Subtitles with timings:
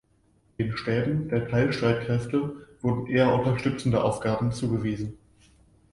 [0.57, 5.19] Den Stäben der Teilstreitkräfte wurden eher unterstützende Aufgaben zugewiesen.